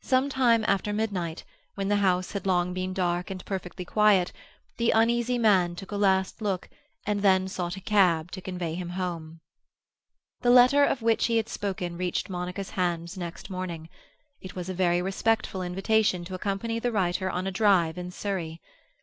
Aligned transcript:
Some 0.00 0.30
time 0.30 0.64
after 0.66 0.90
midnight, 0.94 1.44
when 1.74 1.88
the 1.88 1.96
house 1.96 2.32
had 2.32 2.46
long 2.46 2.72
been 2.72 2.94
dark 2.94 3.30
and 3.30 3.44
perfectly 3.44 3.84
quiet, 3.84 4.32
the 4.78 4.90
uneasy 4.90 5.36
man 5.36 5.76
took 5.76 5.90
a 5.90 5.98
last 5.98 6.40
look, 6.40 6.70
and 7.04 7.20
then 7.20 7.46
sought 7.46 7.76
a 7.76 7.82
cab 7.82 8.30
to 8.30 8.40
convey 8.40 8.72
him 8.74 8.88
home. 8.96 9.40
The 10.40 10.48
letter 10.48 10.82
of 10.82 11.02
which 11.02 11.26
he 11.26 11.36
had 11.36 11.50
spoken 11.50 11.98
reached 11.98 12.30
Monica's 12.30 12.70
hands 12.70 13.18
next 13.18 13.50
morning. 13.50 13.90
It 14.40 14.56
was 14.56 14.70
a 14.70 14.72
very 14.72 15.02
respectful 15.02 15.60
invitation 15.60 16.24
to 16.24 16.34
accompany 16.34 16.78
the 16.78 16.90
writer 16.90 17.28
on 17.28 17.46
a 17.46 17.52
drive 17.52 17.98
in 17.98 18.10
Surrey. 18.12 18.62